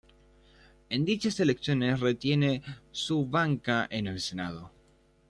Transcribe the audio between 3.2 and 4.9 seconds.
banca en el Senado.